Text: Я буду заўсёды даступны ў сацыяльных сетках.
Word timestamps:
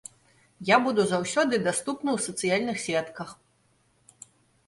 Я 0.69 0.77
буду 0.85 1.01
заўсёды 1.11 1.59
даступны 1.67 2.09
ў 2.13 2.19
сацыяльных 2.27 2.77
сетках. 2.85 3.37